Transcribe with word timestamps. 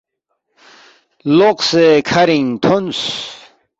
لوقسے 1.37 1.85
کَھرِنگ 2.09 2.47
تھونس 2.63 2.99